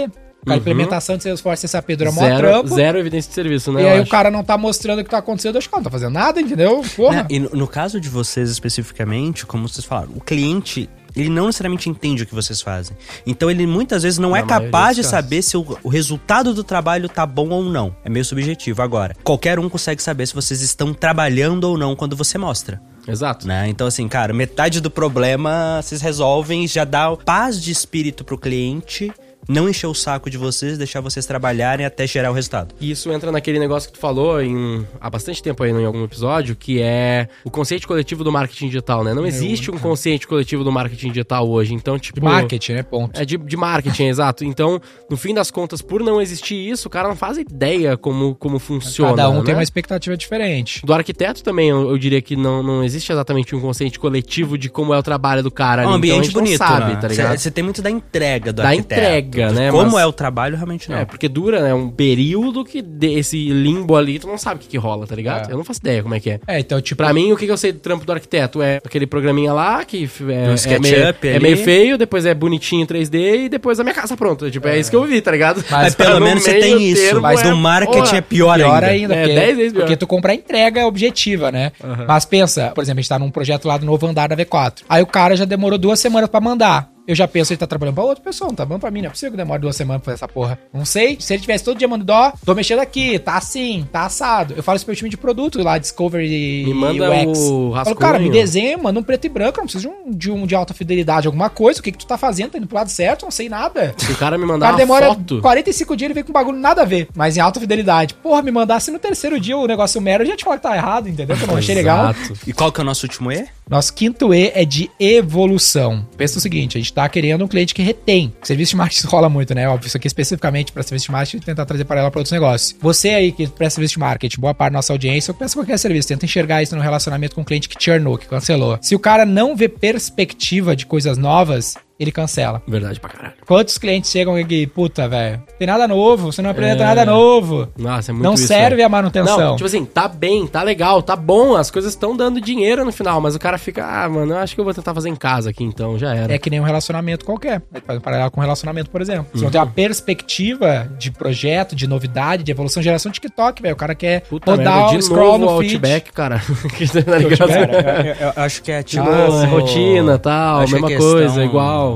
[0.47, 2.75] A implementação de Salesforce e SAP dura Zero, trampo.
[2.75, 3.83] zero evidência de serviço, né?
[3.83, 4.11] E eu aí o acho.
[4.11, 6.81] cara não tá mostrando o que tá acontecendo, acho que não tá fazendo nada, entendeu?
[6.97, 7.17] Porra.
[7.17, 7.27] Né?
[7.29, 10.89] E no, no caso de vocês especificamente, como vocês falaram, o cliente.
[11.21, 12.97] Ele não necessariamente entende o que vocês fazem.
[13.27, 15.11] Então ele muitas vezes não Na é capaz de casos.
[15.11, 17.95] saber se o, o resultado do trabalho tá bom ou não.
[18.05, 18.83] É meio subjetivo.
[18.83, 22.81] Agora, qualquer um consegue saber se vocês estão trabalhando ou não quando você mostra.
[23.07, 23.47] Exato.
[23.49, 23.69] Né?
[23.69, 29.11] Então, assim, cara, metade do problema vocês resolvem já dá paz de espírito pro cliente
[29.49, 32.75] não encher o saco de vocês, deixar vocês trabalharem até gerar o resultado.
[32.81, 36.05] E isso entra naquele negócio que tu falou em, há bastante tempo aí em algum
[36.05, 39.15] episódio, que é o conceito coletivo do marketing digital, né?
[39.15, 41.75] Não existe um conceito coletivo do marketing digital hoje.
[41.75, 42.21] Então, tipo.
[42.21, 42.83] De marketing, né?
[42.83, 43.21] Ponto.
[43.21, 44.45] É de, de marketing, exato.
[44.45, 48.35] Então, no fim das contas, por não existir isso, o cara não faz ideia como,
[48.35, 49.11] como funciona.
[49.11, 49.59] Cada um tem né?
[49.59, 50.85] uma expectativa diferente.
[50.85, 54.69] Do arquiteto também, eu, eu diria que não, não existe exatamente um conceito coletivo de
[54.69, 55.93] como é o trabalho do cara É ali.
[55.93, 57.01] um ambiente então, a gente bonito, sabe, né?
[57.01, 57.39] tá ligado?
[57.39, 59.01] Você tem muito da entrega do Da arquiteto.
[59.01, 59.71] entrega, né?
[59.71, 60.99] Como Mas- é o trabalho, realmente não.
[60.99, 61.75] É, porque dura, né?
[61.75, 65.49] Um período que desse limbo ali, tu não sabe o que, que rola, tá ligado?
[65.49, 65.53] É.
[65.53, 66.41] Eu não faço ideia como é que é.
[66.47, 66.97] É, então, tipo.
[67.03, 68.61] Pra mim, o que, que eu sei do trampo do arquiteto?
[68.63, 72.87] É aquele programinha lá que é, é, meio, é meio feio, depois é bonitinho em
[72.87, 74.51] 3D e depois a minha casa pronta.
[74.51, 75.65] Tipo, é, isso que eu vi, tá ligado?
[75.71, 77.21] Mas Tá pelo no menos você tem isso.
[77.21, 78.17] Mas é, no marketing porra.
[78.17, 78.87] é pior, Pior ainda.
[78.87, 79.81] ainda, É, porque, 10 vezes pior.
[79.83, 81.73] porque tu compra a entrega objetiva, né?
[82.07, 84.83] Mas pensa, por exemplo, a gente tá num projeto lá do novo andar da V4.
[84.89, 86.91] Aí o cara já demorou duas semanas pra mandar.
[87.09, 89.07] Eu já penso, ele tá trabalhando pra outra pessoa, não tá bom pra mim, não
[89.07, 90.59] é possível que demore duas semanas pra fazer essa porra.
[90.75, 94.05] Não sei, se ele tivesse todo dia mandando, ó, tô mexendo aqui, tá assim, tá
[94.05, 94.53] assado.
[94.55, 97.39] Eu falo isso pro meu time de produto lá, Discovery Me manda UX.
[97.39, 97.97] o Falo, rascunho.
[97.97, 100.47] cara, me desenha, manda um preto e branco, eu não preciso de um, de um
[100.47, 102.91] de alta fidelidade, alguma coisa, o que que tu tá fazendo, tá indo pro lado
[102.91, 103.95] certo, não sei nada.
[103.97, 105.41] Se o cara me O mandar cara uma demora foto...
[105.41, 108.13] 45 dias, ele vem com um bagulho nada a ver, mas em alta fidelidade.
[108.15, 110.77] Porra, me mandasse no terceiro dia o negócio mero, eu já te falo que tá
[110.77, 111.37] errado, entendeu?
[111.37, 112.11] Que eu não achei legal.
[112.11, 112.35] Exato.
[112.47, 113.47] E qual que é o nosso último E?
[113.69, 116.07] Nosso quinto E é de evolução.
[116.17, 118.33] Pensa o seguinte, a gente tá querendo um cliente que retém.
[118.43, 119.69] Serviço de marketing rola muito, né?
[119.69, 122.77] Óbvio, isso aqui especificamente para serviço de marketing, tentar trazer para ela para outros negócios.
[122.81, 125.79] Você aí que presta serviço de marketing, boa parte da nossa audiência, ou pensa qualquer
[125.79, 128.79] serviço, tenta enxergar isso no relacionamento com um cliente que churnou, que cancelou.
[128.81, 132.63] Se o cara não vê perspectiva de coisas novas, ele cancela.
[132.67, 133.35] Verdade pra caralho.
[133.47, 136.87] Quantos clientes chegam aqui, puta, velho, tem nada novo, você não apresenta É.
[136.87, 137.69] nada novo.
[137.77, 138.87] Nossa, é muito Não isso, serve velho.
[138.87, 139.39] a manutenção.
[139.39, 142.93] Não, tipo assim, tá bem, tá legal, tá bom, as coisas estão dando dinheiro no
[142.93, 145.17] final, mas o cara fica, ah, mano, eu acho que eu vou tentar fazer em
[145.17, 146.33] casa aqui então, já era.
[146.33, 147.61] É que nem um relacionamento qualquer.
[147.61, 149.27] Pode fazer um paralelo com um relacionamento, por exemplo.
[149.33, 149.51] Você não Uhum.
[149.51, 153.75] tem uma perspectiva de projeto, de novidade, de evolução, geração TikTok, velho.
[153.75, 155.75] O cara quer Puta rodar merda, o de scroll novo no feed.
[155.75, 156.43] Outback, cara.
[156.77, 157.51] Que tá ligado?
[157.51, 159.09] Eu, eu acho que é tipo.
[159.09, 161.88] Ah, rotina, tal, acho que mesma questão- coisa, igual.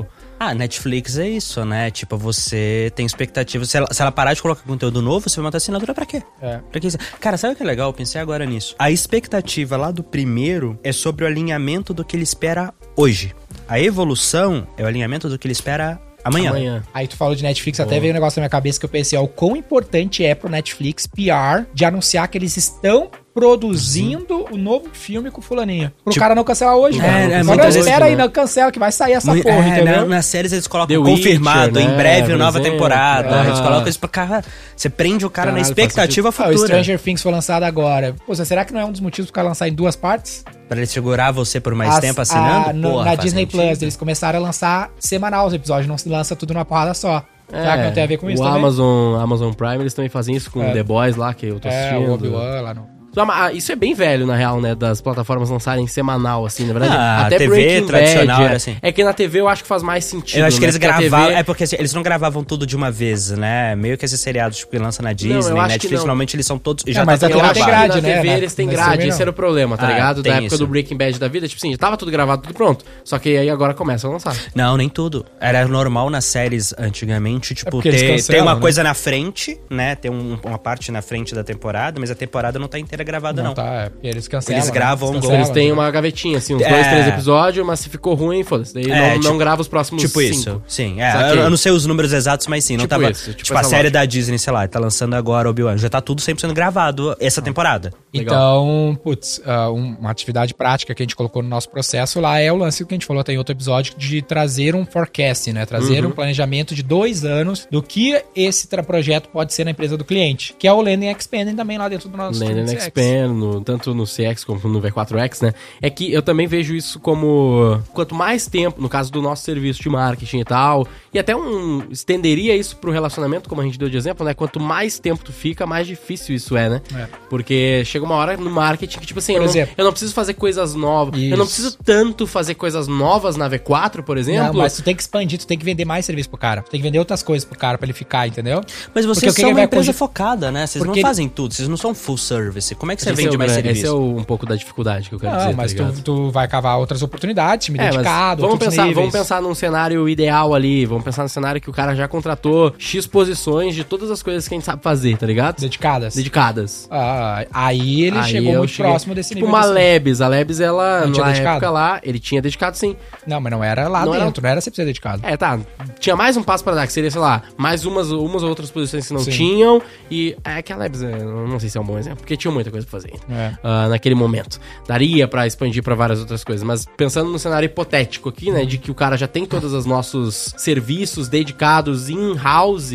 [0.45, 1.89] Ah, Netflix é isso, né?
[1.89, 3.65] Tipo, você tem expectativa.
[3.65, 6.05] Se ela, se ela parar de colocar conteúdo novo, você vai manter a assinatura pra
[6.05, 6.21] quê?
[6.41, 6.59] É.
[6.59, 6.99] Pra que isso?
[7.21, 7.91] Cara, sabe o que é legal?
[7.91, 8.75] Eu pensei agora nisso.
[8.77, 13.37] A expectativa lá do primeiro é sobre o alinhamento do que ele espera hoje.
[13.69, 16.51] A evolução é o alinhamento do que ele espera amanhã.
[16.51, 16.83] Amanhã.
[16.93, 19.17] Aí tu falou de Netflix, até veio um negócio na minha cabeça que eu pensei,
[19.17, 24.57] ó, o quão importante é pro Netflix PR de anunciar que eles estão produzindo o
[24.57, 25.91] novo filme com o fulaninho.
[26.05, 27.43] Pro Tipo- cara não cancelar hoje, É, né?
[27.65, 28.23] é, espera aí, né?
[28.25, 29.97] não cancela que vai sair essa Mui- porra, é, entendeu?
[30.01, 33.43] na- nas séries eles colocam The confirmado, Witcher, em né, breve, nova temporada.
[33.43, 33.47] É.
[33.49, 34.45] Eles colocam isso pra cara.
[34.77, 36.59] Você prende o cara Caralho, na faz expectativa Ah, o futura.
[36.59, 38.15] Stranger Things foi lançado agora.
[38.27, 40.45] Pô, será que não é um dos motivos pro cara lançar em duas partes?
[40.69, 42.71] Pra ele segurar você por mais As- tempo assinando?
[42.71, 43.63] a- no- Porra, na Disney sentido.
[43.63, 47.25] Plus, eles começaram a lançar semanal os episódios, não se lança tudo numa porrada só.
[47.51, 48.59] será que não tem a ver com É, o isso também?
[48.59, 50.73] Amazon, Amazon Prime, eles também fazem isso com É.
[50.73, 52.09] The Boys lá, que eu tô É, assistindo.
[52.11, 52.89] o Obi-Wan lá no...
[53.17, 54.75] Ah, Isso é bem velho, na real, né?
[54.75, 56.95] Das plataformas lançarem semanal, assim, na verdade.
[56.97, 58.57] Ah, até TV Breaking tradicional Bad, era é.
[58.57, 58.77] assim.
[58.81, 60.41] É que na TV eu acho que faz mais sentido.
[60.41, 60.67] Eu acho que né?
[60.67, 61.27] eles gravavam.
[61.27, 63.75] TV É porque assim, eles não gravavam tudo de uma vez, né?
[63.77, 65.99] Meio que esses seriados tipo, que lança na Disney, eu acho que Netflix, não.
[65.99, 66.85] normalmente eles são todos.
[66.87, 68.15] É, Já mas tá a tudo TV Eu tem grade, na né?
[68.17, 69.21] TV Na- eles têm grade, esse não.
[69.23, 70.23] era o problema, tá Ah, ligado?
[70.23, 70.59] Da época isso.
[70.59, 72.85] do Breaking Bad da vida, tipo assim, já tava tudo gravado, tudo pronto.
[73.05, 74.35] Só que aí agora começa a lançar.
[74.55, 75.27] Não, nem tudo.
[75.41, 78.61] Era normal nas séries antigamente, tipo, porque eles ter, cancelam, ter uma né?
[78.61, 79.95] coisa na frente, né?
[79.97, 83.43] Ter um- uma parte na frente da temporada, mas a temporada não tá inteira gravada,
[83.43, 83.49] não.
[83.51, 84.59] Não, tá, é eles cancelam.
[84.59, 84.75] Eles né?
[84.75, 85.73] gravam um cancelam, Eles têm né?
[85.73, 86.69] uma gavetinha, assim, uns É.
[86.69, 88.73] dois, três episódios, mas se ficou ruim, foda-se.
[88.75, 90.35] Daí É, não, tipo- não grava os próximos Tipo cinco.
[90.35, 91.01] isso, sim.
[91.01, 93.11] É, eu, eu não sei os números exatos, mas sim, não Tipo tava.
[93.11, 93.99] isso, tipo tipo a série lógica.
[93.99, 95.77] da Disney, sei lá, tá lançando agora Obi-Wan.
[95.77, 97.93] Já tá tudo sempre sendo gravado essa temporada.
[98.13, 102.39] Então, putz, ah, um- uma atividade prática que a gente colocou no nosso processo lá
[102.39, 105.53] é o lance que a gente falou até em outro episódio, de trazer um forecast,
[105.53, 105.67] né?
[105.67, 106.11] Trazer Uhum.
[106.11, 110.55] um planejamento de dois anos do que esse projeto pode ser na empresa do cliente,
[110.59, 113.13] que é o Landing and Expanding também lá dentro do nosso Land and 3CX.
[113.13, 115.55] Expand, no- tanto no CX como no V4X, né?
[115.81, 119.83] É que eu também vejo isso como quanto mais tempo, no caso do nosso serviço
[119.83, 123.89] de marketing e tal, e até um estenderia isso pro relacionamento, como a gente deu
[123.89, 124.35] de exemplo, né?
[124.35, 126.83] Quanto mais tempo tu fica, mais difícil isso é, né?
[126.95, 127.07] É.
[127.29, 130.35] Porque chega uma hora no marketing que, tipo assim, eu não, eu não preciso fazer
[130.35, 131.21] coisas novas.
[131.21, 131.55] Eu não Isso.
[131.55, 134.49] preciso tanto fazer coisas novas na V4, por exemplo.
[134.49, 136.63] Não, mas tu tem que expandir, tu tem que vender mais serviço pro cara.
[136.63, 138.61] Tu tem que vender outras coisas pro cara pra ele ficar, entendeu?
[138.95, 140.67] Mas Porque vocês o que são uma empresa fograda, né?
[140.67, 142.75] Vocês Porque não fazem tudo, vocês não são full service.
[142.83, 143.77] Como é que você esse vende é o mais serviço?
[143.77, 145.79] Esse é o- um pouco da dificuldade que eu quero dizer, Não, tá mas tu,
[145.85, 146.03] ligado?
[146.03, 148.97] tu vai cavar outras oportunidades, time É, dedicado, vamos pensar, níveis.
[148.97, 150.85] vamos pensar num cenário ideal ali.
[150.85, 154.49] Vamos pensar num cenário que o cara já contratou X posições de todas as coisas
[154.49, 155.61] que a gente sabe fazer, tá ligado?
[155.61, 156.17] Dedicadas.
[156.17, 156.89] Dedicadas.
[156.91, 159.49] Ah, aí ele Aí chegou muito cheguei- próximo desse tipo nível.
[159.55, 160.21] uma desse- Lebes.
[160.21, 161.57] A Lebes, ela, Não tinha na dedicado?
[161.59, 162.97] época lá, ele tinha dedicado sim.
[163.25, 165.23] Não, mas não era lá Não era- dentro, não era 100% dedicado.
[165.25, 165.57] É, tá.
[166.01, 169.07] Tinha mais um passo pra dar, que seria, sei lá, mais umas, umas outras posições
[169.07, 169.31] que não Sim.
[169.31, 169.81] tinham.
[170.11, 172.51] E é que a Lebes, eu não sei se é um bom exemplo, porque tinha
[172.51, 173.53] muita coisa pra fazer É.
[173.63, 174.59] ah, naquele momento.
[174.87, 178.79] Daria pra expandir pra várias outras coisas, mas pensando no cenário hipotético aqui, né, de
[178.79, 182.93] que o cara já tem todos os nossos serviços dedicados in-house,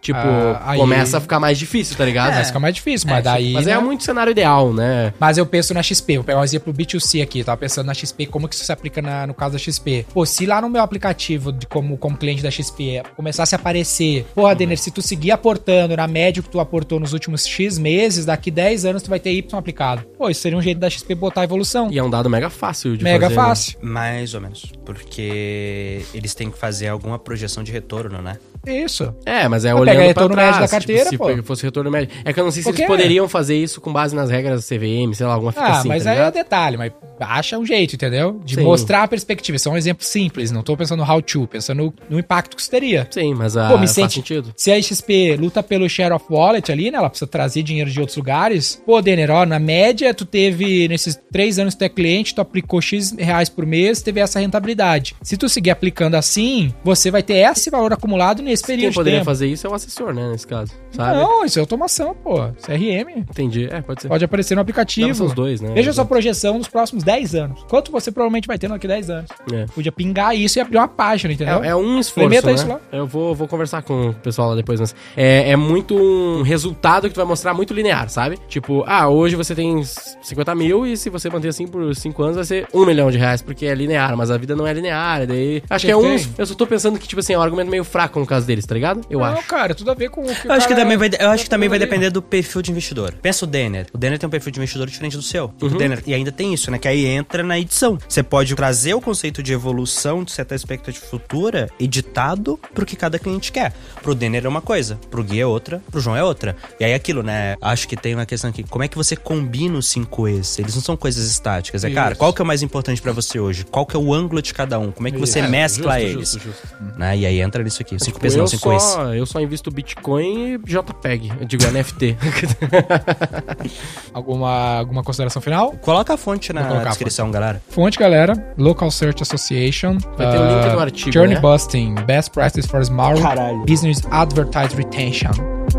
[0.00, 2.34] tipo, Ah, aí- começa a ficar mais difícil, tá ligado?
[2.34, 3.52] Mas fica mais difícil, mas daí.
[3.52, 3.72] Mas né?
[3.72, 5.12] é muito cenário ideal, né?
[5.18, 8.26] Mas eu penso na XP, vou pegar um exemplo B2C aqui, tava pensando na XP,
[8.26, 10.06] como que isso se aplica na- no caso da XP.
[10.12, 14.26] Pô, se lá no meu aplicativo, de como, como cliente da XP, começasse a aparecer,
[14.34, 18.24] porra, Denner, se tu seguir aportando na média que tu aportou nos últimos X meses,
[18.24, 20.02] daqui 10 anos tu vai ter Y aplicado.
[20.16, 21.88] Pô, isso seria um jeito da XP botar a evolução.
[21.90, 23.42] E é um dado mega fácil de Mega fazer, né?
[23.46, 23.78] fácil.
[23.82, 24.72] Mais ou menos.
[24.94, 28.38] Porque eles têm que fazer alguma projeção de retorno, né?
[28.66, 29.14] Isso.
[29.24, 30.48] É, mas é Vai olhando pegar pra retorno trás.
[30.48, 31.34] médio da carteira, tipo, pô.
[31.34, 32.10] se fosse retorno médio.
[32.24, 34.56] É que eu não sei se Porque- eles poderiam fazer isso com base nas regras
[34.60, 37.58] da CVM, sei lá, alguma fita Ah, assim, mas tá aí é detalhe, mas acha
[37.58, 38.38] um jeito, entendeu?
[38.44, 38.62] De Sim.
[38.62, 39.56] mostrar a perspectiva.
[39.56, 42.60] Isso é um exemplo simples, não tô pensando no how to, pensando no impacto que
[42.60, 43.08] isso teria.
[43.10, 44.52] Sim, mas ah, Pô, me faz sente- sentido.
[44.54, 46.98] Se a XP luta pelo share of wallet ali, né?
[46.98, 48.82] Ela precisa trazer dinheiro de outros lugares.
[48.84, 52.42] Pô, Denner, ó, na média, tu teve, nesses três anos que tu é cliente, tu
[52.42, 54.79] aplicou X reais por mês, teve essa rentabilidade.
[55.22, 58.96] Se tu seguir aplicando assim, você vai ter esse valor acumulado nesse Quem período de
[58.96, 61.18] poderia fazer isso é o assessor, né, nesse caso, sabe?
[61.18, 62.48] Não, isso é automação, pô.
[62.60, 63.18] CRM.
[63.18, 63.68] Entendi.
[63.70, 64.08] É, pode ser.
[64.08, 65.24] Pode aparecer no aplicativo.
[65.24, 65.72] os dois, né?
[65.74, 67.64] Veja sua projeção nos próximos 10 anos.
[67.68, 69.30] Quanto você provavelmente vai ter daqui a 10 anos?
[69.52, 69.66] É.
[69.66, 71.62] Podia pingar isso e abrir uma página, entendeu?
[71.62, 72.52] É, é um esforço, Experimenta né?
[72.54, 72.80] isso lá.
[72.92, 77.08] Eu vou, vou conversar com o pessoal lá depois, mas é, é muito um resultado
[77.08, 78.38] que tu vai mostrar muito linear, sabe?
[78.48, 82.36] Tipo, ah, hoje você tem 50 mil e se você manter assim por 5 anos
[82.36, 85.22] vai ser 1 milhão de reais, porque é linear, mas a vida não é linear,
[85.22, 85.62] e daí...
[85.68, 86.02] Acho que é um...
[86.02, 86.26] tem?
[86.38, 88.64] Eu só tô pensando que, tipo assim, é um argumento meio fraco no caso deles,
[88.64, 89.00] tá ligado?
[89.10, 89.46] Eu não, acho.
[89.46, 91.50] cara, tudo a ver com o que Eu acho que também vai, eu acho que
[91.50, 93.14] também vai depender do perfil de investidor.
[93.20, 93.86] Pensa o Denner.
[93.92, 95.52] O Denner tem um perfil de investidor diferente do seu.
[95.60, 95.68] Uhum.
[95.68, 96.78] O Denner, e ainda tem isso, né?
[96.78, 97.98] Que aí entra na edição.
[98.08, 103.18] Você pode trazer o conceito de evolução de certa expectativa futura editado pro que cada
[103.18, 103.72] cliente quer.
[104.02, 106.56] Pro Denner é uma coisa, pro Gui é outra, pro João é outra.
[106.78, 107.56] E aí aquilo, né?
[107.60, 108.62] Acho que tem uma questão aqui.
[108.64, 110.58] Como é que você combina os cinco E's?
[110.58, 111.84] Eles não são coisas estáticas.
[111.84, 113.64] É, cara, qual que é o mais importante pra você hoje?
[113.64, 114.90] Qual que é o ângulo de cada um?
[114.90, 116.32] Como é que você É, mescla justo, eles?
[116.32, 116.68] justo, justo.
[116.98, 117.18] Né?
[117.18, 117.98] E aí entra nisso aqui.
[117.98, 118.82] Cinco Tipo, P's eu, não, cinco E's.
[118.82, 121.32] só, eu só invisto Bitcoin e JPEG.
[121.40, 122.16] Eu digo NFT.
[124.12, 125.72] Alguma, alguma consideração final?
[125.80, 127.62] Coloca a fonte na descrição, galera.
[127.68, 129.98] Fonte, galera, Local Search Association.
[130.16, 131.40] Vai ter o link ah, no artigo, Journey né?
[131.40, 133.64] Busting, Best Practice for Small Caralho.
[133.64, 135.30] Business Advertise Retention.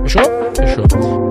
[0.03, 0.23] Fechou?
[0.55, 1.30] Fechou.